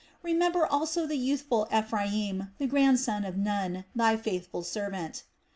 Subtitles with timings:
[0.23, 5.25] Remember also the youthful Ephraim, the grandson of Nun, Thy faithful servant."